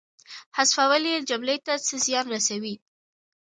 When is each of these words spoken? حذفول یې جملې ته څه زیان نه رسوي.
حذفول 0.57 1.03
یې 1.11 1.17
جملې 1.29 1.57
ته 1.65 1.73
څه 1.87 1.95
زیان 2.05 2.25
نه 2.29 2.33
رسوي. 2.33 2.75